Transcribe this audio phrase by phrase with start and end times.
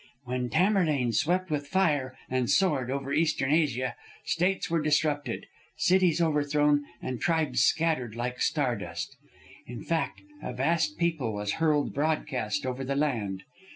[0.25, 5.45] "When Tamerlane swept with fire and sword over Eastern Asia, states were disrupted,
[5.77, 9.15] cities overthrown, and tribes scattered like star dust.
[9.67, 13.43] In fact, a vast people was hurled broadcast over the land.